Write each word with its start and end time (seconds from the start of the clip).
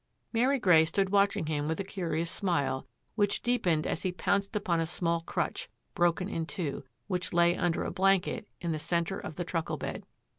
Mary 0.33 0.57
Grey 0.57 0.83
stood 0.83 1.11
watching 1.11 1.45
him 1.45 1.67
with 1.67 1.79
a 1.79 1.83
curious 1.83 2.31
smile 2.31 2.87
which 3.13 3.43
deepened 3.43 3.85
as 3.85 4.01
he 4.01 4.11
pounced 4.11 4.55
upon 4.55 4.79
a 4.79 4.85
small 4.87 5.21
crutch, 5.21 5.69
broken 5.93 6.27
in 6.27 6.47
two, 6.47 6.83
which 7.05 7.33
lay 7.33 7.55
under 7.55 7.83
a 7.83 7.91
blanket 7.91 8.47
in 8.59 8.71
the 8.71 8.79
centre 8.79 9.19
of 9.19 9.35
the 9.35 9.43
truckle 9.45 9.77
bed. 9.77 10.03